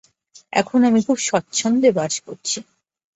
এখানে 0.53 0.83
আমি 0.87 1.01
খুব 1.07 1.17
স্বচ্ছন্দে 1.21 1.89
বাস 1.91 2.13
করছি। 2.25 2.57